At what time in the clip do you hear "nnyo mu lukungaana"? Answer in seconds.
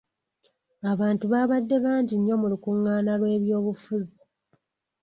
2.17-3.11